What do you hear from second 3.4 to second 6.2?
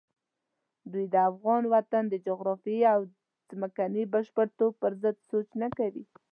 ځمکني بشپړتوب پرضد سوچ نه کوي.